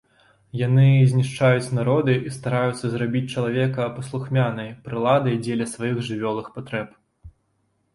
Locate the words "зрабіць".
2.95-3.23